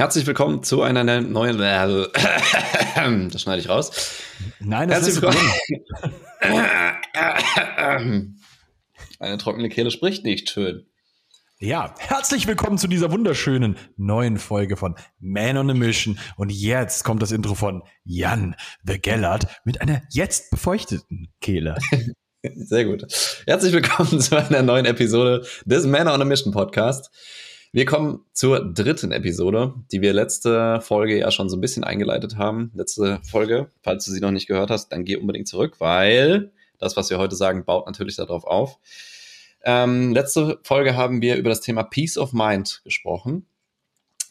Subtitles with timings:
[0.00, 1.60] Herzlich willkommen zu einer neuen.
[1.60, 2.08] Äh,
[3.30, 4.22] das schneide ich raus.
[4.58, 5.52] Nein, das Herzlich willkommen.
[9.18, 10.86] Eine trockene Kehle spricht nicht schön.
[11.58, 16.18] Ja, herzlich willkommen zu dieser wunderschönen neuen Folge von Man on a Mission.
[16.36, 21.76] Und jetzt kommt das Intro von Jan the Gellert mit einer jetzt befeuchteten Kehle.
[22.54, 23.04] Sehr gut.
[23.46, 27.10] Herzlich willkommen zu einer neuen Episode des Man on a Mission Podcast.
[27.72, 32.36] Wir kommen zur dritten Episode, die wir letzte Folge ja schon so ein bisschen eingeleitet
[32.36, 32.72] haben.
[32.74, 36.96] Letzte Folge, falls du sie noch nicht gehört hast, dann geh unbedingt zurück, weil das,
[36.96, 38.80] was wir heute sagen, baut natürlich darauf auf.
[39.62, 43.46] Ähm, letzte Folge haben wir über das Thema Peace of Mind gesprochen,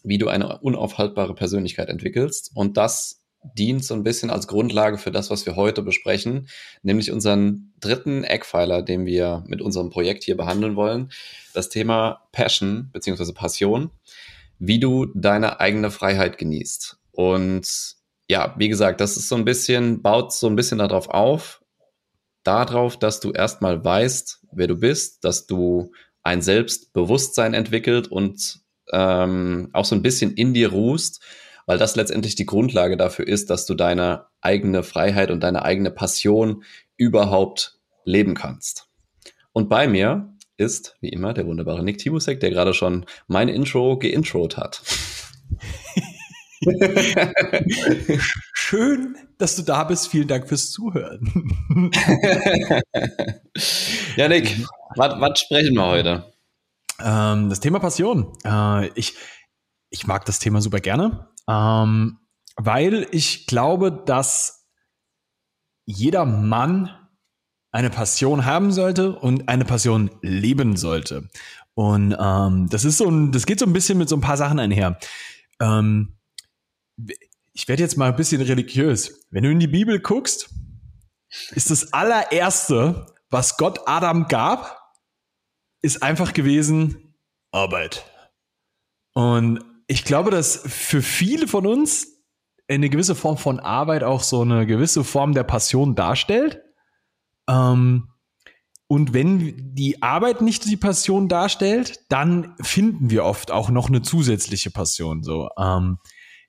[0.04, 2.52] wie du eine unaufhaltbare Persönlichkeit entwickelst.
[2.56, 6.50] Und das dient so ein bisschen als Grundlage für das, was wir heute besprechen,
[6.84, 11.12] nämlich unseren dritten Eckpfeiler, den wir mit unserem Projekt hier behandeln wollen,
[11.54, 13.92] das Thema Passion beziehungsweise Passion,
[14.60, 16.98] wie du deine eigene Freiheit genießt.
[17.12, 17.96] Und
[18.30, 21.64] ja, wie gesagt, das ist so ein bisschen, baut so ein bisschen darauf auf,
[22.44, 25.92] darauf, dass du erstmal weißt, wer du bist, dass du
[26.24, 28.60] ein Selbstbewusstsein entwickelt und
[28.92, 31.24] ähm, auch so ein bisschen in dir ruhst,
[31.70, 35.92] weil das letztendlich die Grundlage dafür ist, dass du deine eigene Freiheit und deine eigene
[35.92, 36.64] Passion
[36.98, 38.88] überhaupt leben kannst.
[39.52, 44.00] Und bei mir ist, wie immer, der wunderbare Nick Tibusek, der gerade schon mein Intro
[44.00, 44.82] geintrot hat.
[48.54, 50.08] Schön, dass du da bist.
[50.08, 51.52] Vielen Dank fürs Zuhören.
[54.16, 54.58] ja, Nick,
[54.96, 56.34] was sprechen wir heute?
[57.00, 58.34] Ähm, das Thema Passion.
[58.44, 59.14] Äh, ich,
[59.90, 62.20] ich mag das Thema super gerne, ähm,
[62.56, 64.68] weil ich glaube, dass
[65.86, 66.96] jeder Mann
[67.72, 71.30] eine Passion haben sollte und eine Passion leben sollte.
[71.74, 74.38] Und ähm, das ist so ein, das geht so ein bisschen mit so ein paar
[74.38, 75.00] Sachen einher.
[75.60, 76.18] Ähm,
[77.54, 79.28] ich werde jetzt mal ein bisschen religiös.
[79.32, 80.54] Wenn du in die Bibel guckst,
[81.52, 84.94] ist das allererste, was Gott Adam gab,
[85.82, 87.16] ist einfach gewesen
[87.52, 88.06] Arbeit.
[89.14, 92.08] Und ich glaube, dass für viele von uns
[92.68, 96.62] eine gewisse Form von Arbeit auch so eine gewisse Form der Passion darstellt.
[97.50, 98.10] Ähm,
[98.88, 104.04] und wenn die Arbeit nicht die Passion darstellt, dann finden wir oft auch noch eine
[104.04, 105.24] zusätzliche Passion.
[105.24, 105.98] So, ähm,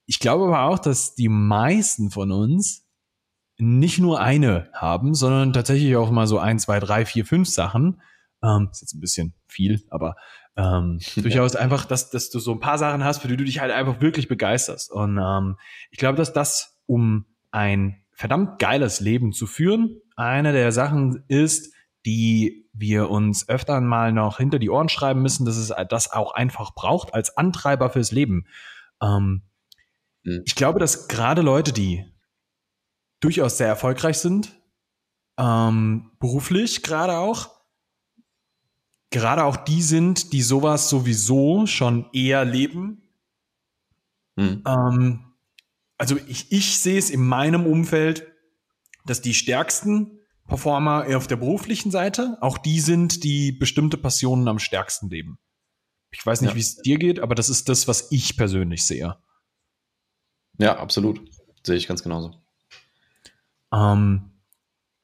[0.04, 2.86] ich glaube aber auch, dass die meisten von uns
[3.56, 8.02] nicht nur eine haben, sondern tatsächlich auch mal so ein, zwei, drei, vier, fünf Sachen.
[8.42, 10.16] Ähm, ist jetzt ein bisschen viel, aber
[10.56, 13.60] ähm, durchaus einfach, dass, dass du so ein paar Sachen hast, für die du dich
[13.60, 14.90] halt einfach wirklich begeisterst.
[14.90, 15.56] Und ähm,
[15.90, 21.74] ich glaube, dass das, um ein verdammt geiles Leben zu führen, eine der Sachen ist,
[22.04, 26.32] die wir uns öfter mal noch hinter die Ohren schreiben müssen, dass es das auch
[26.32, 28.46] einfach braucht als Antreiber fürs Leben.
[29.02, 29.42] Ähm,
[30.22, 30.42] mhm.
[30.44, 32.04] Ich glaube, dass gerade Leute, die
[33.20, 34.60] durchaus sehr erfolgreich sind,
[35.38, 37.59] ähm, beruflich gerade auch,
[39.10, 43.02] gerade auch die sind, die sowas sowieso schon eher leben.
[44.36, 44.62] Mhm.
[44.66, 45.24] Ähm,
[45.98, 48.26] also ich, ich sehe es in meinem Umfeld,
[49.04, 54.48] dass die stärksten Performer eher auf der beruflichen Seite auch die sind, die bestimmte Passionen
[54.48, 55.38] am stärksten leben.
[56.10, 56.56] Ich weiß nicht, ja.
[56.56, 59.16] wie es dir geht, aber das ist das, was ich persönlich sehe.
[60.58, 61.20] Ja, absolut.
[61.62, 62.34] Sehe ich ganz genauso.
[63.72, 64.30] Ähm,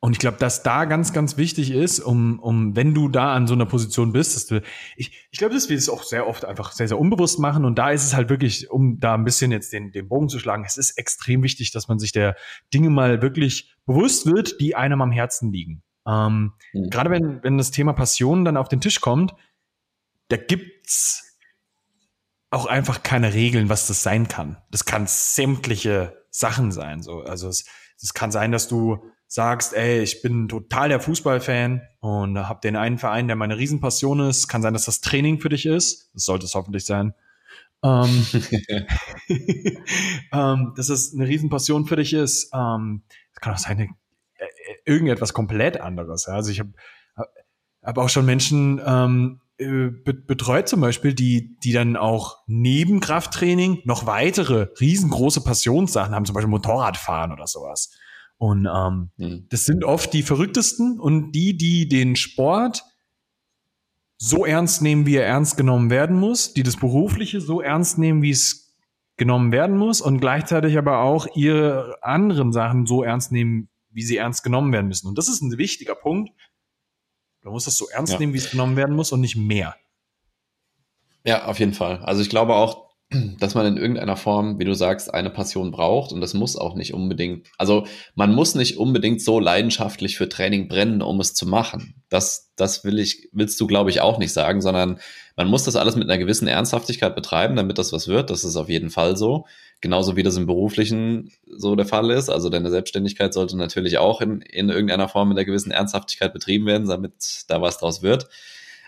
[0.07, 3.49] und ich glaube, dass da ganz, ganz wichtig ist, um, um, wenn du da an
[3.49, 4.63] so einer Position bist, dass du,
[4.95, 7.65] ich, ich glaube, dass wir es auch sehr oft einfach sehr, sehr unbewusst machen.
[7.65, 10.39] Und da ist es halt wirklich, um da ein bisschen jetzt den, den Bogen zu
[10.39, 12.37] schlagen, es ist extrem wichtig, dass man sich der
[12.73, 15.83] Dinge mal wirklich bewusst wird, die einem am Herzen liegen.
[16.07, 16.89] Ähm, mhm.
[16.89, 19.35] Gerade wenn, wenn das Thema Passion dann auf den Tisch kommt,
[20.29, 21.37] da gibt's
[22.51, 24.57] auch einfach keine Regeln, was das sein kann.
[24.71, 27.03] Das kann sämtliche Sachen sein.
[27.03, 27.65] So, also es,
[28.01, 32.77] es kann sein, dass du sagst, ey, ich bin total der Fußballfan und habe den
[32.77, 34.49] einen Verein, der meine Riesenpassion ist.
[34.49, 36.11] Kann sein, dass das Training für dich ist.
[36.15, 37.15] Das sollte es hoffentlich sein.
[37.83, 38.27] Ähm,
[40.33, 42.51] ähm, dass es eine Riesenpassion für dich ist.
[42.55, 43.03] Ähm,
[43.35, 44.45] das kann auch sein, äh,
[44.85, 46.27] irgendetwas komplett anderes.
[46.27, 46.35] Ja?
[46.35, 46.73] Also ich habe
[47.83, 53.81] hab auch schon Menschen ähm, äh, betreut zum Beispiel, die, die dann auch neben Krafttraining
[53.85, 57.91] noch weitere riesengroße Passionssachen haben, zum Beispiel Motorradfahren oder sowas.
[58.39, 59.47] Und ähm, mhm.
[59.49, 62.85] das sind oft die verrücktesten und die, die den Sport
[64.19, 68.23] so ernst nehmen, wie er ernst genommen werden muss, die das Berufliche so ernst nehmen,
[68.23, 68.75] wie es
[69.17, 74.19] genommen werden muss und gleichzeitig aber auch ihre anderen Sachen so ernst nehmen, wie sie
[74.19, 75.09] ernst genommen werden müssen.
[75.09, 76.31] Und das ist ein wichtiger Punkt.
[77.43, 78.19] Man muss das so ernst ja.
[78.19, 79.77] nehmen, wie es genommen werden muss und nicht mehr.
[81.25, 81.99] Ja, auf jeden Fall.
[81.99, 82.86] Also ich glaube auch,
[83.39, 86.75] dass man in irgendeiner Form, wie du sagst, eine Passion braucht und das muss auch
[86.75, 87.87] nicht unbedingt, also
[88.17, 92.03] man muss nicht unbedingt so leidenschaftlich für Training brennen, um es zu machen.
[92.09, 94.99] Das, das will ich, willst du, glaube ich, auch nicht sagen, sondern
[95.37, 98.31] man muss das alles mit einer gewissen Ernsthaftigkeit betreiben, damit das was wird.
[98.31, 99.47] Das ist auf jeden Fall so.
[99.81, 102.29] Genauso wie das im Beruflichen so der Fall ist.
[102.29, 106.67] Also deine Selbstständigkeit sollte natürlich auch in, in irgendeiner Form mit einer gewissen Ernsthaftigkeit betrieben
[106.67, 108.29] werden, damit da was draus wird.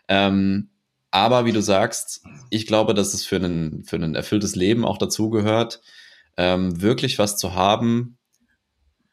[0.09, 0.71] Ähm,
[1.11, 4.99] aber wie du sagst, ich glaube, dass es für ein, für ein erfülltes Leben auch
[4.99, 5.81] dazugehört,
[6.37, 8.19] ähm, wirklich was zu haben,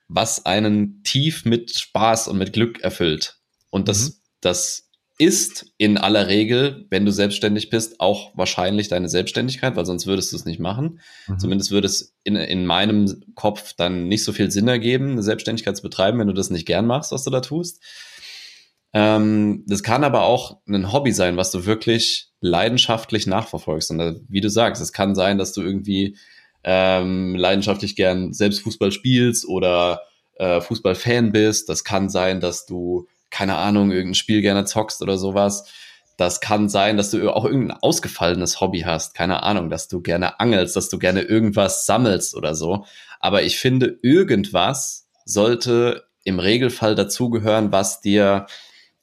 [0.07, 3.39] was einen tief mit Spaß und mit Glück erfüllt.
[3.69, 4.13] Und das, mhm.
[4.41, 4.85] das
[5.17, 10.33] ist in aller Regel, wenn du selbstständig bist, auch wahrscheinlich deine Selbstständigkeit, weil sonst würdest
[10.33, 10.99] du es nicht machen.
[11.27, 11.39] Mhm.
[11.39, 15.77] Zumindest würde es in, in meinem Kopf dann nicht so viel Sinn ergeben, eine Selbstständigkeit
[15.77, 17.81] zu betreiben, wenn du das nicht gern machst, was du da tust.
[18.95, 23.91] Ähm, das kann aber auch ein Hobby sein, was du wirklich leidenschaftlich nachverfolgst.
[23.91, 26.15] Und da, wie du sagst, es kann sein, dass du irgendwie
[26.63, 30.01] ähm, leidenschaftlich gern selbst Fußball spielst oder
[30.37, 31.67] äh, Fußballfan bist.
[31.67, 35.69] Das kann sein, dass du, keine Ahnung, irgendein Spiel gerne zockst oder sowas.
[36.15, 39.13] Das kann sein, dass du auch irgendein ausgefallenes Hobby hast.
[39.13, 42.85] Keine Ahnung, dass du gerne angelst, dass du gerne irgendwas sammelst oder so.
[43.19, 48.45] Aber ich finde, irgendwas sollte im Regelfall dazugehören, was dir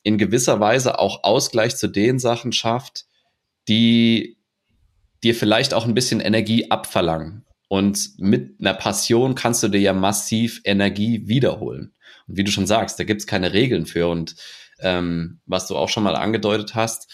[0.03, 3.07] in gewisser Weise auch Ausgleich zu den Sachen schafft,
[3.69, 4.37] die
[5.23, 7.45] dir vielleicht auch ein bisschen Energie abverlangen.
[7.69, 11.95] Und mit einer Passion kannst du dir ja massiv Energie wiederholen.
[12.27, 14.09] Und wie du schon sagst, da gibt's keine Regeln für.
[14.09, 14.37] Und
[14.81, 17.09] ähm, was du auch schon mal angedeutet hast,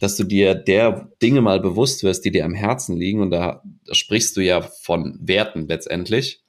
[0.00, 3.20] dass du dir der Dinge mal bewusst wirst, die dir am Herzen liegen.
[3.22, 6.42] Und da, da sprichst du ja von Werten letztendlich.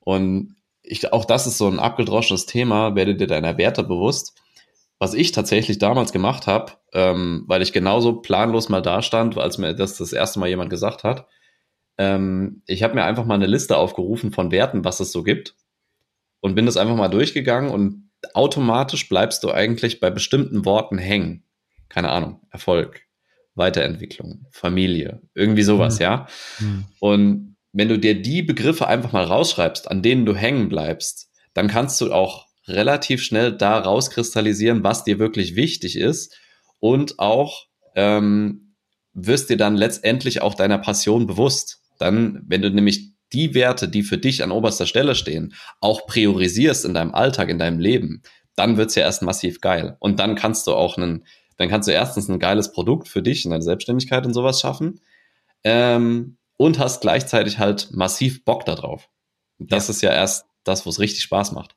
[0.00, 4.34] Und ich, auch das ist so ein abgedroschenes Thema, werde dir deiner Werte bewusst
[4.98, 9.58] was ich tatsächlich damals gemacht habe, ähm, weil ich genauso planlos mal da stand, als
[9.58, 11.26] mir das das erste Mal jemand gesagt hat.
[11.98, 15.54] Ähm, ich habe mir einfach mal eine Liste aufgerufen von Werten, was es so gibt
[16.40, 21.44] und bin das einfach mal durchgegangen und automatisch bleibst du eigentlich bei bestimmten Worten hängen.
[21.88, 23.02] Keine Ahnung, Erfolg,
[23.54, 26.02] Weiterentwicklung, Familie, irgendwie sowas, mhm.
[26.02, 26.26] ja.
[26.58, 26.84] Mhm.
[27.00, 31.68] Und wenn du dir die Begriffe einfach mal rausschreibst, an denen du hängen bleibst, dann
[31.68, 36.36] kannst du auch relativ schnell da rauskristallisieren, was dir wirklich wichtig ist
[36.80, 38.74] und auch ähm,
[39.12, 41.80] wirst dir dann letztendlich auch deiner Passion bewusst.
[41.98, 46.84] Dann, wenn du nämlich die Werte, die für dich an oberster Stelle stehen, auch priorisierst
[46.84, 48.22] in deinem Alltag, in deinem Leben,
[48.54, 49.96] dann wird's ja erst massiv geil.
[50.00, 51.26] Und dann kannst du auch einen,
[51.56, 55.00] dann kannst du erstens ein geiles Produkt für dich in deine Selbstständigkeit und sowas schaffen
[55.64, 59.08] ähm, und hast gleichzeitig halt massiv Bock darauf.
[59.58, 59.92] Das ja.
[59.92, 61.74] ist ja erst das, wo es richtig Spaß macht.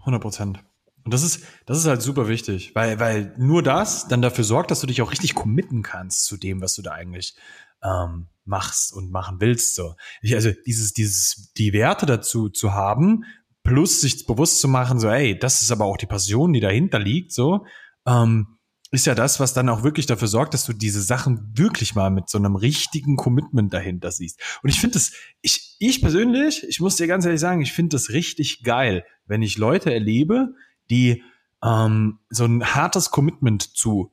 [0.00, 0.64] 100 Prozent.
[1.04, 4.70] Und das ist, das ist halt super wichtig, weil, weil nur das dann dafür sorgt,
[4.70, 7.34] dass du dich auch richtig committen kannst zu dem, was du da eigentlich
[7.82, 9.74] ähm, machst und machen willst.
[9.74, 9.94] So.
[10.20, 13.24] Ich, also dieses, dieses, die Werte dazu zu haben,
[13.62, 16.98] plus sich bewusst zu machen, so, ey, das ist aber auch die Passion, die dahinter
[16.98, 17.64] liegt, so,
[18.06, 18.57] ähm,
[18.90, 22.10] ist ja das, was dann auch wirklich dafür sorgt, dass du diese Sachen wirklich mal
[22.10, 24.40] mit so einem richtigen Commitment dahinter siehst.
[24.62, 25.12] Und ich finde das,
[25.42, 29.42] ich, ich persönlich, ich muss dir ganz ehrlich sagen, ich finde das richtig geil, wenn
[29.42, 30.54] ich Leute erlebe,
[30.90, 31.22] die
[31.62, 34.12] ähm, so ein hartes Commitment zu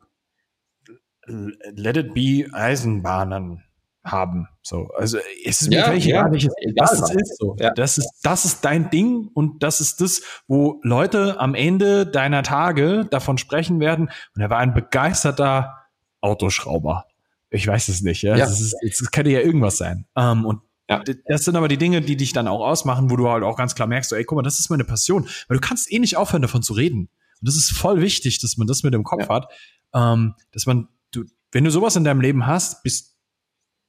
[1.28, 3.65] Let it be Eisenbahnen
[4.06, 4.48] haben.
[4.62, 7.38] So, also es ist mir ja, egal, welches das ist.
[7.38, 7.56] So.
[7.60, 7.72] Ja.
[7.72, 12.44] Das ist das ist dein Ding und das ist das, wo Leute am Ende deiner
[12.44, 14.10] Tage davon sprechen werden.
[14.36, 15.74] Und er war ein begeisterter
[16.22, 17.06] Autoschrauber.
[17.50, 18.22] Ich weiß es nicht.
[18.22, 18.46] Ja, ja.
[18.46, 20.06] Das, ist, das könnte ja irgendwas sein.
[20.14, 21.04] Um, ähm, und ja.
[21.28, 23.74] Das sind aber die Dinge, die dich dann auch ausmachen, wo du halt auch ganz
[23.74, 25.28] klar merkst, so, ey, guck mal, das ist meine Passion.
[25.48, 27.10] Weil du kannst eh nicht aufhören, davon zu reden.
[27.42, 29.30] Und das ist voll wichtig, dass man das mit im Kopf ja.
[29.30, 29.48] hat.
[29.96, 33.15] Ähm, dass man, du, wenn du sowas in deinem Leben hast, bist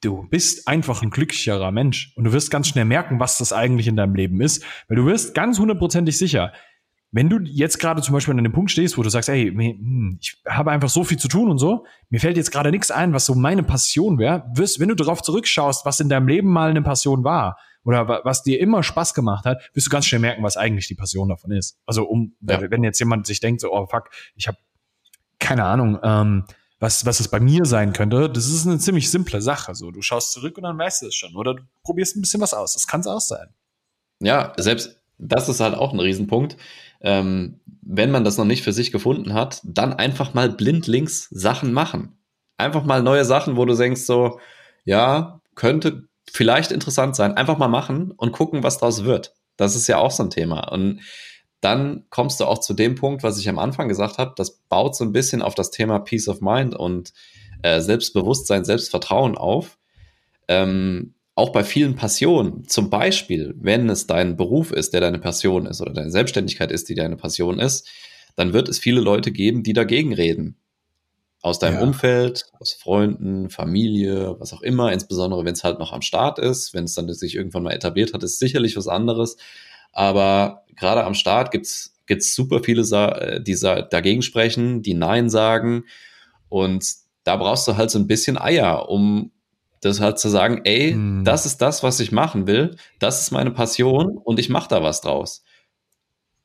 [0.03, 3.89] du bist einfach ein glücklicherer Mensch und du wirst ganz schnell merken, was das eigentlich
[3.89, 6.53] in deinem Leben ist, weil du wirst ganz hundertprozentig sicher,
[7.13, 10.19] wenn du jetzt gerade zum Beispiel an einem Punkt stehst, wo du sagst, ey, hm,
[10.21, 13.13] ich habe einfach so viel zu tun und so, mir fällt jetzt gerade nichts ein,
[13.15, 16.71] was so meine Passion wäre, wirst, wenn du darauf zurückschaust, was in deinem Leben mal
[16.71, 20.43] eine Passion war oder was dir immer Spaß gemacht hat, wirst du ganz schnell merken,
[20.43, 21.79] was eigentlich die Passion davon ist.
[21.87, 22.61] Also um, ja.
[22.71, 24.59] wenn jetzt jemand sich denkt, so, oh fuck, ich habe
[25.39, 26.45] keine Ahnung, ähm,
[26.79, 29.75] was, was es bei mir sein könnte, das ist eine ziemlich simple Sache.
[29.75, 31.35] So, du schaust zurück und dann weißt du es schon.
[31.35, 32.75] Oder du probierst ein bisschen was aus.
[32.75, 33.49] Das kann es auch sein.
[34.21, 36.57] Ja, selbst das ist halt auch ein Riesenpunkt.
[37.01, 41.73] Ähm, wenn man das noch nicht für sich gefunden hat, dann einfach mal blindlings Sachen
[41.73, 42.19] machen.
[42.59, 44.41] Einfach mal neue Sachen, wo du denkst so,
[44.85, 47.37] ja, könnte vielleicht interessant sein.
[47.37, 49.35] Einfach mal machen und gucken, was daraus wird.
[49.57, 50.71] Das ist ja auch so ein Thema.
[50.73, 51.01] Und
[51.67, 54.95] dann kommst du auch zu dem Punkt, was ich am Anfang gesagt habe, das baut
[54.95, 57.13] so ein bisschen auf das Thema Peace of Mind und
[57.63, 59.77] äh, Selbstbewusstsein, Selbstvertrauen auf.
[60.47, 65.67] ähm, auch bei vielen Passionen, zum Beispiel, wenn es dein Beruf ist, der deine Passion
[65.67, 67.87] ist oder deine Selbstständigkeit ist, die deine Passion ist,
[68.37, 70.57] dann wird es viele Leute geben, die dagegen reden.
[71.43, 71.83] Aus deinem ja.
[71.83, 76.73] Umfeld, aus Freunden, Familie, was auch immer, insbesondere wenn es halt noch am Start ist,
[76.73, 79.37] wenn es dann sich irgendwann mal etabliert hat, ist sicherlich was anderes.
[79.97, 85.85] Aber gerade am Start gibt's gibt's super viele, äh, die dagegen sprechen, die Nein sagen.
[86.51, 86.87] Und
[87.25, 89.33] da brauchst du halt so ein bisschen Eier, um
[89.81, 91.25] das halt zu sagen, ey, hm.
[91.25, 94.83] das ist das, was ich machen will, das ist meine Passion und ich mache da
[94.83, 95.45] was draus.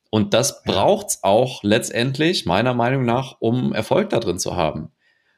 [0.09, 4.91] Und das braucht's auch letztendlich, meiner Meinung nach, um Erfolg da drin zu haben.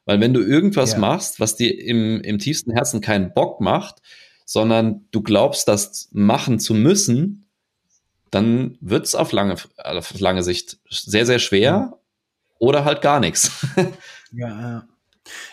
[0.05, 0.99] Weil wenn du irgendwas ja.
[0.99, 4.01] machst, was dir im, im tiefsten Herzen keinen Bock macht,
[4.45, 7.42] sondern du glaubst, das machen zu müssen,
[8.33, 11.99] dann wird's auf lange, auf lange Sicht sehr, sehr schwer
[12.59, 13.51] oder halt gar nichts.
[14.31, 14.87] ja, ja.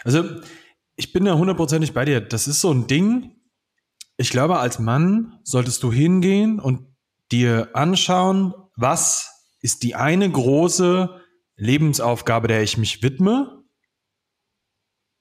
[0.05, 0.25] Also
[0.97, 2.21] ich bin da hundertprozentig bei dir.
[2.21, 3.37] Das ist so ein Ding.
[4.17, 6.87] Ich glaube, als Mann solltest du hingehen und
[7.33, 11.21] dir anschauen, was ist die eine große
[11.57, 13.60] Lebensaufgabe, der ich mich widme.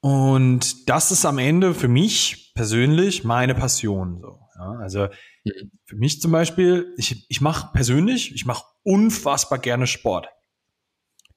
[0.01, 4.19] Und das ist am Ende für mich persönlich meine Passion.
[4.21, 5.07] So, ja, also
[5.43, 5.71] mhm.
[5.85, 10.27] für mich zum Beispiel, ich, ich mache persönlich, ich mache unfassbar gerne Sport.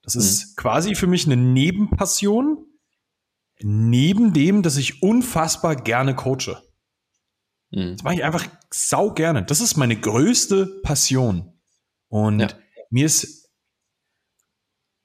[0.02, 0.56] Das ist mhm.
[0.56, 2.66] quasi für mich eine Nebenpassion,
[3.60, 6.62] neben dem, dass ich unfassbar gerne coache.
[7.70, 7.92] Mhm.
[7.92, 9.44] Das mache ich einfach sau gerne.
[9.44, 11.60] Das ist meine größte Passion.
[12.08, 12.48] Und ja.
[12.90, 13.50] mir ist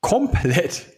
[0.01, 0.96] komplett,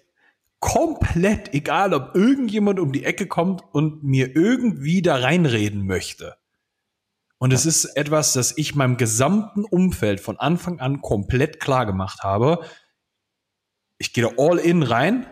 [0.59, 6.37] komplett egal, ob irgendjemand um die Ecke kommt und mir irgendwie da reinreden möchte.
[7.37, 12.23] Und es ist etwas, das ich meinem gesamten Umfeld von Anfang an komplett klar gemacht
[12.23, 12.65] habe.
[13.97, 15.25] Ich gehe da all in rein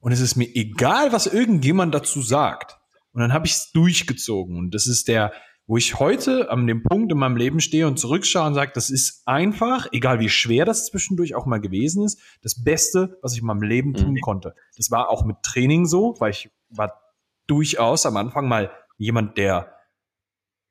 [0.00, 2.78] und es ist mir egal, was irgendjemand dazu sagt.
[3.12, 4.56] Und dann habe ich es durchgezogen.
[4.58, 5.32] Und das ist der,
[5.70, 8.90] wo ich heute an dem Punkt in meinem Leben stehe und zurückschaue und sage, das
[8.90, 13.38] ist einfach, egal wie schwer das zwischendurch auch mal gewesen ist, das Beste, was ich
[13.38, 14.20] in meinem Leben tun mhm.
[14.20, 14.56] konnte.
[14.76, 17.00] Das war auch mit Training so, weil ich war
[17.46, 19.76] durchaus am Anfang mal jemand, der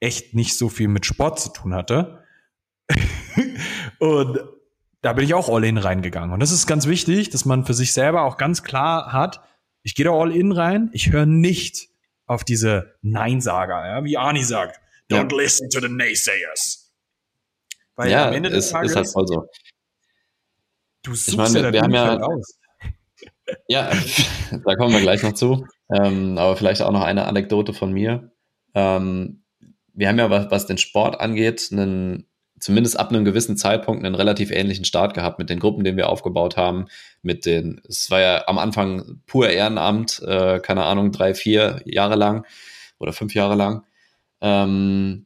[0.02, 2.26] echt nicht so viel mit Sport zu tun hatte.
[4.00, 4.38] und
[5.00, 6.34] da bin ich auch all in reingegangen.
[6.34, 9.40] Und das ist ganz wichtig, dass man für sich selber auch ganz klar hat,
[9.82, 11.88] ich gehe da all in rein, ich höre nicht
[12.26, 14.82] auf diese Neinsager, ja, wie Arnie sagt.
[15.12, 15.38] Don't ja.
[15.38, 16.92] listen to the naysayers.
[17.96, 19.46] Weil ja, am Ende des ist, Tages, ist halt voll so.
[21.04, 22.60] Du suchst ich meine, ja wir haben ja, aus.
[23.68, 23.92] ja,
[24.66, 25.66] da kommen wir gleich noch zu.
[25.92, 28.32] Ähm, aber vielleicht auch noch eine Anekdote von mir.
[28.76, 29.44] Ähm,
[29.94, 32.28] wir haben ja, was, was den Sport angeht, einen,
[32.60, 36.10] zumindest ab einem gewissen Zeitpunkt einen relativ ähnlichen Start gehabt mit den Gruppen, den wir
[36.10, 36.86] aufgebaut haben.
[37.22, 42.16] Mit den, es war ja am Anfang pur Ehrenamt, äh, keine Ahnung, drei, vier Jahre
[42.16, 42.46] lang
[43.00, 43.84] oder fünf Jahre lang.
[44.42, 45.26] Ähm,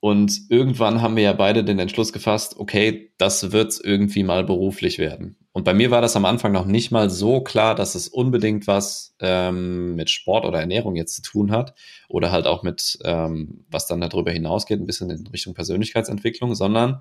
[0.00, 4.98] und irgendwann haben wir ja beide den Entschluss gefasst, okay, das wird irgendwie mal beruflich
[4.98, 5.38] werden.
[5.52, 8.66] Und bei mir war das am Anfang noch nicht mal so klar, dass es unbedingt
[8.66, 11.74] was ähm, mit Sport oder Ernährung jetzt zu tun hat
[12.08, 17.00] oder halt auch mit, ähm, was dann darüber hinausgeht, ein bisschen in Richtung Persönlichkeitsentwicklung, sondern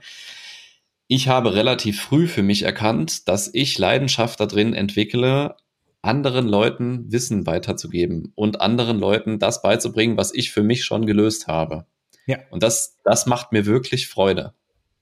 [1.08, 5.58] ich habe relativ früh für mich erkannt, dass ich Leidenschaft da drin entwickle,
[6.04, 11.48] anderen Leuten Wissen weiterzugeben und anderen Leuten das beizubringen, was ich für mich schon gelöst
[11.48, 11.88] habe.
[12.28, 12.38] Ja.
[12.52, 14.54] Und das, das macht mir wirklich Freude.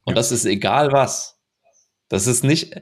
[0.06, 0.16] Und ja.
[0.16, 1.40] das ist egal was.
[2.08, 2.80] Das ist nicht,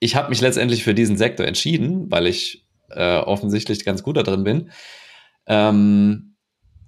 [0.00, 4.22] ich habe mich letztendlich für diesen Sektor entschieden, weil ich äh, offensichtlich ganz gut da
[4.22, 4.70] drin bin.
[5.46, 6.36] Ähm,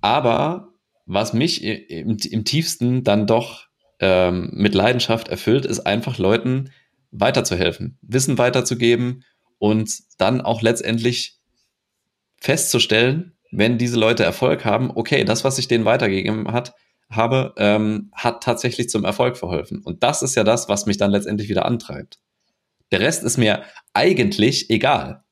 [0.00, 0.72] aber
[1.04, 3.66] was mich im, im tiefsten dann doch
[4.00, 6.70] ähm, mit Leidenschaft erfüllt, ist einfach Leuten
[7.10, 9.24] weiterzuhelfen, Wissen weiterzugeben
[9.58, 11.38] und dann auch letztendlich
[12.40, 16.74] festzustellen, wenn diese Leute Erfolg haben, okay, das, was ich denen weitergegeben hat,
[17.10, 19.82] habe, ähm, hat tatsächlich zum Erfolg verholfen.
[19.82, 22.18] Und das ist ja das, was mich dann letztendlich wieder antreibt.
[22.90, 23.62] Der Rest ist mir
[23.94, 25.24] eigentlich egal.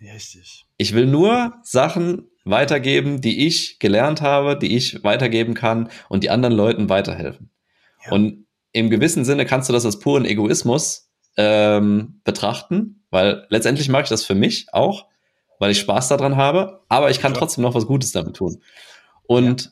[0.00, 0.64] Richtig.
[0.76, 6.30] Ich will nur Sachen weitergeben, die ich gelernt habe, die ich weitergeben kann und die
[6.30, 7.50] anderen Leuten weiterhelfen.
[8.04, 8.12] Ja.
[8.12, 14.04] Und im gewissen Sinne kannst du das als puren Egoismus ähm, betrachten, weil letztendlich mache
[14.04, 15.06] ich das für mich auch,
[15.58, 18.62] weil ich Spaß daran habe, aber ich kann trotzdem noch was Gutes damit tun.
[19.24, 19.70] Und ja.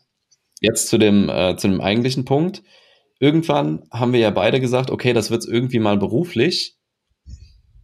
[0.70, 2.62] jetzt zu dem, äh, zu dem eigentlichen Punkt.
[3.20, 6.76] Irgendwann haben wir ja beide gesagt, okay, das wird irgendwie mal beruflich.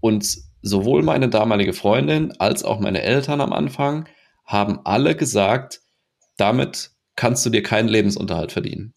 [0.01, 4.09] Und sowohl meine damalige Freundin als auch meine Eltern am Anfang
[4.45, 5.81] haben alle gesagt,
[6.37, 8.95] damit kannst du dir keinen Lebensunterhalt verdienen.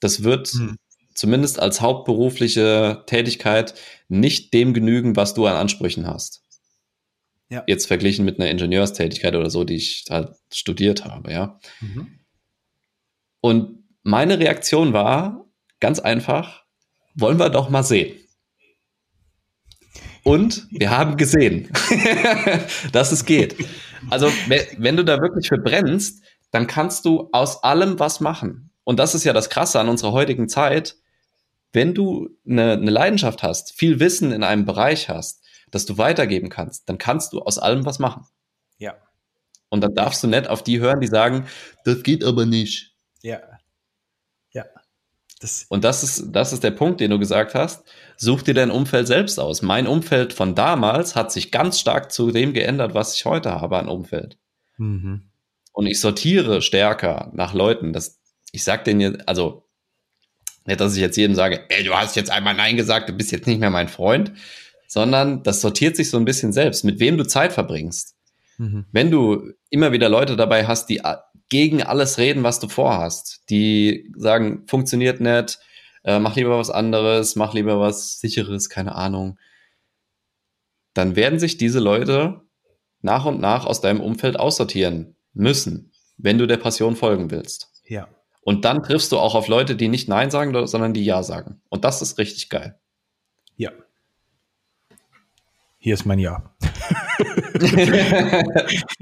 [0.00, 0.76] Das wird hm
[1.18, 3.74] zumindest als hauptberufliche Tätigkeit
[4.08, 6.44] nicht dem genügen, was du an Ansprüchen hast.
[7.50, 7.64] Ja.
[7.66, 11.58] Jetzt verglichen mit einer Ingenieurstätigkeit oder so, die ich halt studiert habe, ja.
[11.80, 12.20] Mhm.
[13.40, 15.44] Und meine Reaktion war
[15.80, 16.64] ganz einfach,
[17.14, 18.16] wollen wir doch mal sehen.
[20.22, 21.68] Und wir haben gesehen,
[22.92, 23.56] dass es geht.
[24.08, 24.30] Also,
[24.76, 26.22] wenn du da wirklich für brennst,
[26.52, 28.70] dann kannst du aus allem was machen.
[28.84, 30.96] Und das ist ja das Krasse an unserer heutigen Zeit.
[31.72, 36.48] Wenn du eine, eine Leidenschaft hast, viel Wissen in einem Bereich hast, das du weitergeben
[36.48, 38.26] kannst, dann kannst du aus allem was machen.
[38.78, 38.96] Ja.
[39.68, 41.46] Und dann darfst du nicht auf die hören, die sagen,
[41.84, 42.94] das geht aber nicht.
[43.22, 43.40] Ja.
[44.52, 44.64] Ja.
[45.40, 47.84] Das und das ist, das ist der Punkt, den du gesagt hast.
[48.16, 49.62] Such dir dein Umfeld selbst aus.
[49.62, 53.78] Mein Umfeld von damals hat sich ganz stark zu dem geändert, was ich heute habe
[53.78, 54.38] an Umfeld.
[54.78, 55.30] Mhm.
[55.72, 57.92] Und ich sortiere stärker nach Leuten.
[57.92, 58.20] Das,
[58.50, 59.67] ich sag denen jetzt, also,
[60.68, 63.32] nicht, dass ich jetzt jedem sage, ey, du hast jetzt einmal Nein gesagt, du bist
[63.32, 64.32] jetzt nicht mehr mein Freund,
[64.86, 68.14] sondern das sortiert sich so ein bisschen selbst, mit wem du Zeit verbringst.
[68.58, 68.84] Mhm.
[68.92, 71.00] Wenn du immer wieder Leute dabei hast, die
[71.48, 73.42] gegen alles reden, was du vorhast.
[73.48, 75.58] Die sagen, funktioniert nicht,
[76.04, 79.38] äh, mach lieber was anderes, mach lieber was sicheres, keine Ahnung.
[80.94, 82.42] Dann werden sich diese Leute
[83.00, 87.70] nach und nach aus deinem Umfeld aussortieren müssen, wenn du der Passion folgen willst.
[87.86, 88.08] Ja.
[88.48, 91.60] Und dann triffst du auch auf Leute, die nicht Nein sagen, sondern die Ja sagen.
[91.68, 92.80] Und das ist richtig geil.
[93.56, 93.72] Ja.
[95.76, 96.54] Hier ist mein Ja.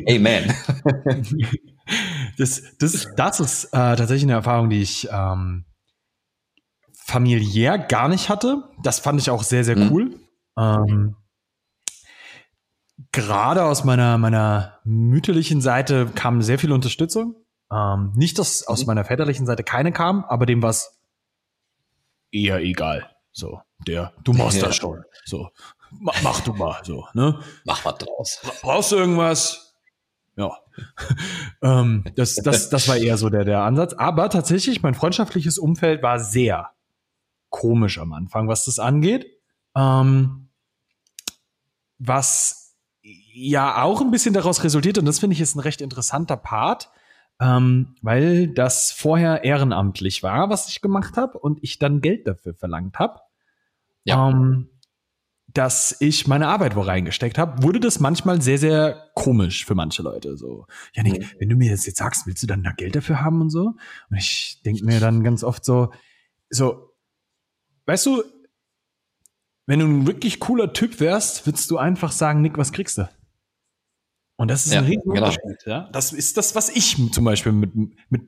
[0.08, 0.52] Amen.
[2.38, 5.64] Das, das, das ist äh, tatsächlich eine Erfahrung, die ich ähm,
[6.92, 8.64] familiär gar nicht hatte.
[8.82, 9.92] Das fand ich auch sehr, sehr mhm.
[9.92, 10.20] cool.
[10.58, 11.14] Ähm,
[13.12, 17.36] gerade aus meiner, meiner mütterlichen Seite kam sehr viel Unterstützung.
[17.70, 18.86] Ähm, nicht, dass aus mhm.
[18.88, 20.98] meiner väterlichen Seite keine kam, aber dem war es
[22.30, 23.10] eher egal.
[23.32, 24.66] So, der, du machst ja.
[24.66, 25.04] das schon.
[25.24, 25.50] So,
[25.90, 27.38] mach, mach du mal, so, ne?
[27.64, 28.40] Mach was draus.
[28.62, 29.74] Brauchst du irgendwas?
[30.36, 30.56] Ja.
[31.62, 33.94] ähm, das, das, das war eher so der, der Ansatz.
[33.94, 36.70] Aber tatsächlich, mein freundschaftliches Umfeld war sehr
[37.50, 39.26] komisch am Anfang, was das angeht.
[39.74, 40.48] Ähm,
[41.98, 46.36] was ja auch ein bisschen daraus resultiert, und das finde ich ist ein recht interessanter
[46.36, 46.90] Part,
[47.40, 52.54] ähm, weil das vorher ehrenamtlich war, was ich gemacht habe, und ich dann Geld dafür
[52.54, 53.20] verlangt habe.
[54.04, 54.30] Ja.
[54.30, 54.68] Ähm,
[55.56, 60.02] dass ich meine Arbeit wo reingesteckt habe, wurde das manchmal sehr, sehr komisch für manche
[60.02, 60.36] Leute.
[60.36, 61.26] So, Janik, mhm.
[61.38, 63.74] wenn du mir das jetzt sagst, willst du dann da Geld dafür haben und so?
[64.10, 65.92] Und ich denke mir dann ganz oft so,
[66.50, 66.92] so,
[67.86, 68.22] weißt du,
[69.66, 73.08] wenn du ein wirklich cooler Typ wärst, würdest du einfach sagen, Nick, was kriegst du?
[74.36, 75.26] Und das ist ja, ein riesen genau.
[75.26, 75.66] Unterschied.
[75.66, 75.88] Ja?
[75.92, 78.22] Das ist das, was ich zum Beispiel mit, mit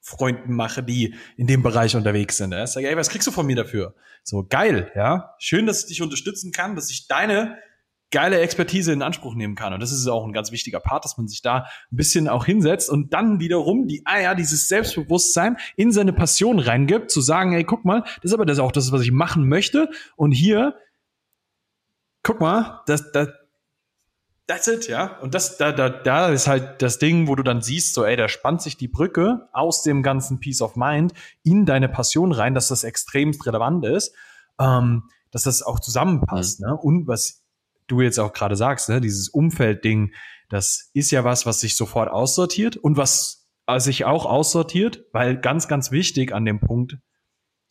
[0.00, 2.52] Freunden mache, die in dem Bereich unterwegs sind.
[2.52, 2.64] Ja?
[2.64, 3.94] Ich sage, ey, was kriegst du von mir dafür?
[4.22, 5.34] So, geil, ja.
[5.38, 7.58] Schön, dass ich dich unterstützen kann, dass ich deine
[8.10, 9.72] geile Expertise in Anspruch nehmen kann.
[9.72, 12.44] Und das ist auch ein ganz wichtiger Part, dass man sich da ein bisschen auch
[12.44, 17.52] hinsetzt und dann wiederum die, ah ja, dieses Selbstbewusstsein in seine Passion reingibt, zu sagen,
[17.52, 19.90] ey, guck mal, das ist aber das auch das, was ich machen möchte.
[20.16, 20.74] Und hier,
[22.22, 23.28] guck mal, das, das,
[24.50, 25.16] That's it, ja.
[25.20, 28.16] Und das, da, da, da ist halt das Ding, wo du dann siehst, so, ey,
[28.16, 31.12] da spannt sich die Brücke aus dem ganzen Peace of Mind
[31.44, 34.12] in deine Passion rein, dass das extremst relevant ist,
[34.58, 36.66] ähm, dass das auch zusammenpasst, mhm.
[36.66, 36.76] ne?
[36.76, 37.44] Und was
[37.86, 40.14] du jetzt auch gerade sagst, ne, dieses Umfeldding,
[40.48, 45.68] das ist ja was, was sich sofort aussortiert und was sich auch aussortiert, weil ganz,
[45.68, 46.98] ganz wichtig an dem Punkt,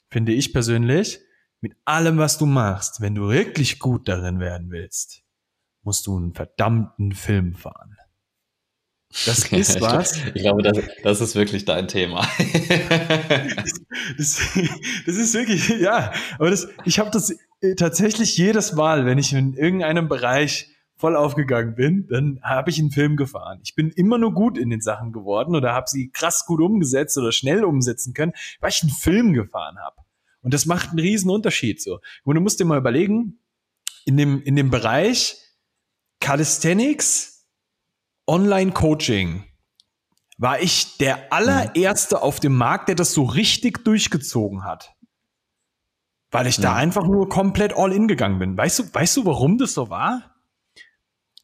[0.10, 1.20] finde ich persönlich,
[1.60, 5.24] mit allem, was du machst, wenn du wirklich gut darin werden willst,
[5.90, 7.98] musst du einen verdammten Film fahren.
[9.26, 10.24] Das ist was.
[10.36, 12.28] Ich glaube, das, das ist wirklich dein Thema.
[14.20, 14.40] das,
[15.08, 19.34] das, ist wirklich, ja, aber das, ich habe das äh, tatsächlich jedes Mal, wenn ich
[19.34, 23.60] in irgendeinem Bereich voll aufgegangen bin, dann habe ich einen Film gefahren.
[23.64, 27.18] Ich bin immer nur gut in den Sachen geworden oder habe sie krass gut umgesetzt
[27.18, 29.96] oder schnell umsetzen können, weil ich einen Film gefahren habe.
[30.44, 32.00] Und das macht einen riesen Unterschied so.
[32.26, 33.40] Und du musst dir mal überlegen,
[34.06, 35.38] in dem, in dem Bereich,
[36.20, 37.46] Calisthenics,
[38.28, 39.44] Online-Coaching
[40.38, 44.96] war ich der allererste auf dem Markt, der das so richtig durchgezogen hat.
[46.32, 48.56] Weil ich da einfach nur komplett all in gegangen bin.
[48.56, 50.36] Weißt du, weißt du, warum das so war?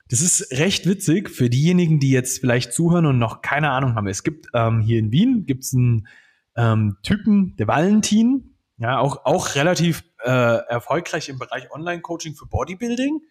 [0.10, 4.08] Das ist recht witzig für diejenigen, die jetzt vielleicht zuhören und noch keine Ahnung haben.
[4.08, 6.08] Es gibt ähm, hier in Wien gibt's einen
[6.56, 13.22] ähm, Typen, der Valentin, ja, auch, auch relativ äh, erfolgreich im Bereich Online-Coaching für Bodybuilding.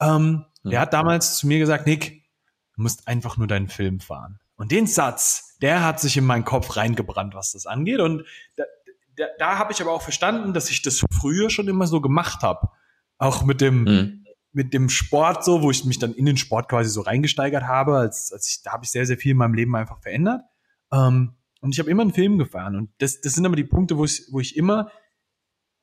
[0.00, 0.70] Ähm, mhm.
[0.70, 2.24] Der hat damals zu mir gesagt, Nick,
[2.74, 4.38] du musst einfach nur deinen Film fahren.
[4.56, 8.00] Und den Satz, der hat sich in meinen Kopf reingebrannt, was das angeht.
[8.00, 8.24] Und
[8.56, 8.64] da,
[9.16, 12.42] da, da habe ich aber auch verstanden, dass ich das früher schon immer so gemacht
[12.42, 12.68] habe.
[13.18, 14.24] Auch mit dem, mhm.
[14.52, 17.96] mit dem Sport so, wo ich mich dann in den Sport quasi so reingesteigert habe,
[17.96, 20.42] als, als ich, da habe ich sehr, sehr viel in meinem Leben einfach verändert.
[20.92, 22.76] Ähm, und ich habe immer einen Film gefahren.
[22.76, 24.90] Und das, das sind aber die Punkte, wo ich, wo ich immer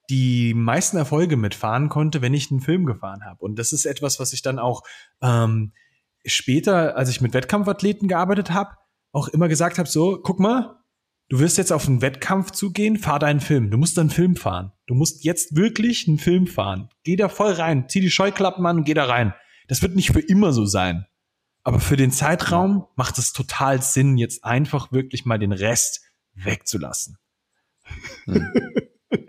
[0.09, 3.43] die meisten Erfolge mitfahren konnte, wenn ich einen Film gefahren habe.
[3.43, 4.83] Und das ist etwas, was ich dann auch
[5.21, 5.73] ähm,
[6.25, 8.77] später, als ich mit Wettkampfathleten gearbeitet habe,
[9.11, 10.79] auch immer gesagt habe, so, guck mal,
[11.29, 13.69] du wirst jetzt auf einen Wettkampf zugehen, fahr deinen Film.
[13.71, 14.71] Du musst einen Film fahren.
[14.87, 16.89] Du musst jetzt wirklich einen Film fahren.
[17.03, 19.33] Geh da voll rein, zieh die Scheuklappen an und geh da rein.
[19.67, 21.05] Das wird nicht für immer so sein.
[21.63, 26.01] Aber für den Zeitraum macht es total Sinn, jetzt einfach wirklich mal den Rest
[26.33, 27.17] wegzulassen.
[28.25, 28.51] Hm.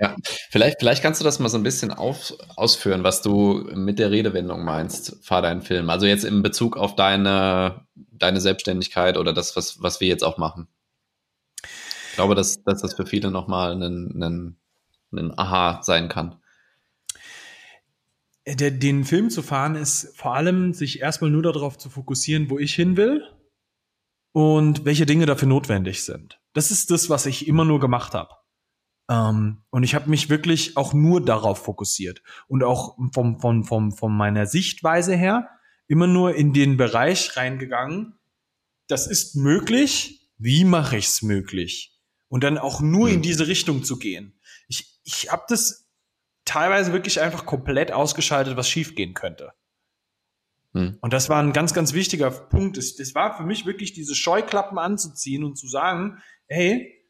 [0.01, 0.17] Ja,
[0.51, 4.11] vielleicht, vielleicht kannst du das mal so ein bisschen auf, ausführen, was du mit der
[4.11, 5.91] Redewendung meinst, fahr deinen Film.
[5.91, 10.39] Also jetzt in Bezug auf deine, deine Selbstständigkeit oder das, was, was wir jetzt auch
[10.39, 10.69] machen.
[12.11, 14.57] Ich glaube, dass, dass das für viele nochmal ein, ein,
[15.13, 16.37] ein Aha sein kann.
[18.47, 22.59] Der, den Film zu fahren ist vor allem, sich erstmal nur darauf zu fokussieren, wo
[22.59, 23.27] ich hin will
[24.33, 26.41] und welche Dinge dafür notwendig sind.
[26.53, 28.35] Das ist das, was ich immer nur gemacht habe.
[29.09, 33.93] Ähm, und ich habe mich wirklich auch nur darauf fokussiert und auch vom, vom, vom,
[33.93, 35.51] von meiner Sichtweise her
[35.87, 38.19] immer nur in den Bereich reingegangen.
[38.87, 40.31] Das ist möglich.
[40.39, 41.99] Wie mache ich es möglich?
[42.29, 43.23] Und dann auch nur in hm.
[43.23, 44.39] diese Richtung zu gehen.
[44.69, 45.89] Ich, ich habe das
[46.45, 49.53] teilweise wirklich einfach komplett ausgeschaltet, was schiefgehen könnte.
[50.73, 50.99] Hm.
[51.01, 52.77] Und das war ein ganz, ganz wichtiger Punkt.
[52.77, 57.04] Das, das war für mich wirklich diese Scheuklappen anzuziehen und zu sagen, hey,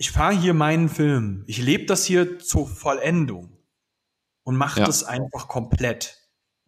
[0.00, 3.58] ich fahre hier meinen Film, ich lebe das hier zur Vollendung
[4.44, 4.86] und mache ja.
[4.86, 6.16] das einfach komplett.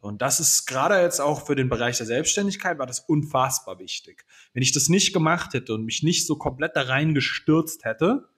[0.00, 4.26] Und das ist gerade jetzt auch für den Bereich der Selbstständigkeit war das unfassbar wichtig.
[4.52, 8.28] Wenn ich das nicht gemacht hätte und mich nicht so komplett da reingestürzt hätte,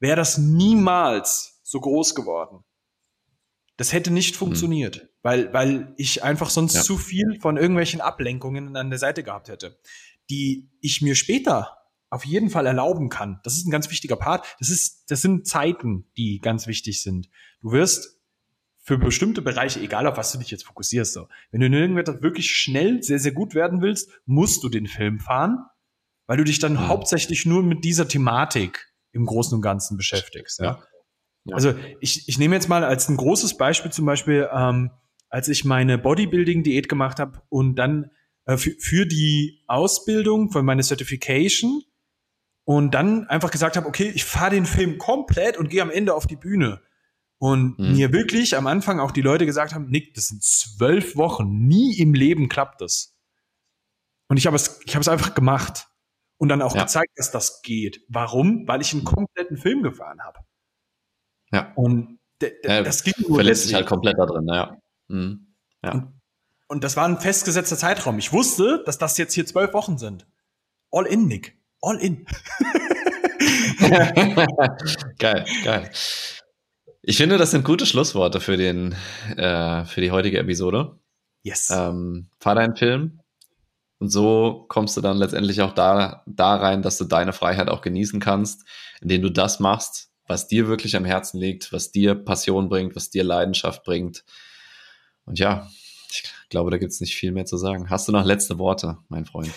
[0.00, 2.64] wäre das niemals so groß geworden.
[3.76, 4.38] Das hätte nicht hm.
[4.38, 5.08] funktioniert, hm.
[5.22, 6.82] weil, weil ich einfach sonst ja.
[6.82, 9.78] zu viel von irgendwelchen Ablenkungen an der Seite gehabt hätte,
[10.30, 11.81] die ich mir später
[12.12, 13.40] auf jeden Fall erlauben kann.
[13.42, 14.44] Das ist ein ganz wichtiger Part.
[14.60, 17.30] Das ist, das sind Zeiten, die ganz wichtig sind.
[17.62, 18.20] Du wirst
[18.82, 21.28] für bestimmte Bereiche, egal auf was du dich jetzt fokussierst, so.
[21.52, 25.20] Wenn du in irgendetwas wirklich schnell sehr, sehr gut werden willst, musst du den Film
[25.20, 25.64] fahren,
[26.26, 26.88] weil du dich dann mhm.
[26.88, 30.82] hauptsächlich nur mit dieser Thematik im Großen und Ganzen beschäftigst, ja.
[31.44, 31.54] ja.
[31.54, 34.90] Also ich, ich nehme jetzt mal als ein großes Beispiel zum Beispiel, ähm,
[35.30, 38.10] als ich meine Bodybuilding-Diät gemacht habe und dann
[38.44, 41.82] äh, für, für die Ausbildung, für meine Certification,
[42.64, 46.14] und dann einfach gesagt habe, okay, ich fahre den Film komplett und gehe am Ende
[46.14, 46.80] auf die Bühne.
[47.38, 47.96] Und mhm.
[47.96, 51.98] mir wirklich am Anfang auch die Leute gesagt haben, Nick, das sind zwölf Wochen, nie
[51.98, 53.16] im Leben klappt das.
[54.28, 55.88] Und ich habe es, ich habe es einfach gemacht
[56.38, 56.82] und dann auch ja.
[56.82, 58.04] gezeigt, dass das geht.
[58.08, 58.68] Warum?
[58.68, 60.38] Weil ich einen kompletten Film gefahren habe.
[61.50, 61.72] Ja.
[61.74, 64.78] Und ja, das ging nur verlässt sich halt komplett da drin, ja.
[65.08, 65.54] Mhm.
[65.82, 65.92] ja.
[65.92, 66.20] Und,
[66.68, 68.18] und das war ein festgesetzter Zeitraum.
[68.18, 70.26] Ich wusste, dass das jetzt hier zwölf Wochen sind.
[70.92, 72.26] All in, Nick all in.
[75.18, 75.90] geil, geil.
[77.02, 78.94] Ich finde, das sind gute Schlussworte für, den,
[79.36, 80.98] äh, für die heutige Episode.
[81.42, 81.70] Yes.
[81.70, 83.20] Ähm, fahr deinen Film.
[83.98, 87.82] Und so kommst du dann letztendlich auch da, da rein, dass du deine Freiheit auch
[87.82, 88.64] genießen kannst,
[89.00, 93.10] indem du das machst, was dir wirklich am Herzen liegt, was dir Passion bringt, was
[93.10, 94.24] dir Leidenschaft bringt.
[95.24, 95.68] Und ja,
[96.10, 97.90] ich glaube, da gibt es nicht viel mehr zu sagen.
[97.90, 99.52] Hast du noch letzte Worte, mein Freund?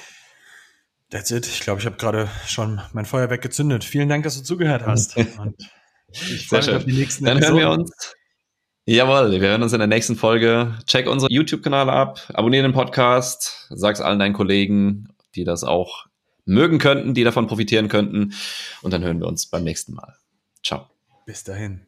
[1.09, 1.45] That's it.
[1.45, 3.83] Ich glaube, ich habe gerade schon mein Feuerwerk gezündet.
[3.83, 5.15] Vielen Dank, dass du zugehört hast.
[5.39, 5.55] Und
[6.11, 7.59] ich freue mich auf die nächsten Dann Episoden.
[7.61, 8.15] hören wir uns.
[8.87, 10.77] Jawohl, wir hören uns in der nächsten Folge.
[10.85, 16.05] Check unsere YouTube-Kanal ab, abonniere den Podcast, sag's allen deinen Kollegen, die das auch
[16.45, 18.33] mögen könnten, die davon profitieren könnten.
[18.83, 20.15] Und dann hören wir uns beim nächsten Mal.
[20.63, 20.87] Ciao.
[21.25, 21.87] Bis dahin.